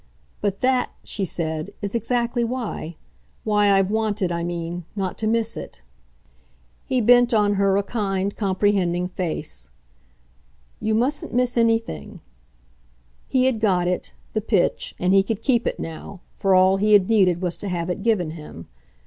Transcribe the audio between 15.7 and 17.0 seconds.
now, for all he